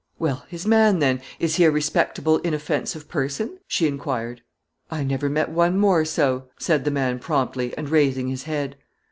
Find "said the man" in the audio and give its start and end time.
6.57-7.19